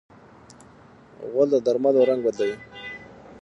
[1.31, 2.57] غول د درملو رنګ بدلوي.